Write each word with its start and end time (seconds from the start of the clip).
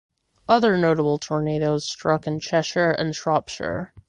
Other 0.49 0.79
notable 0.79 1.19
tornadoes 1.19 1.85
struck 1.87 2.25
in 2.25 2.39
Cheshire 2.39 2.89
and 2.89 3.15
Shropshire. 3.15 3.93